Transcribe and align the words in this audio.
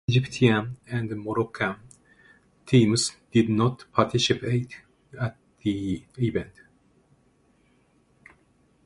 Egyptian 0.09 0.77
and 0.87 1.11
Moroccan 1.15 1.75
teams 2.65 3.11
did 3.31 3.49
not 3.49 3.85
participate 3.93 4.77
at 5.19 5.37
the 5.61 6.01
event. 6.17 6.59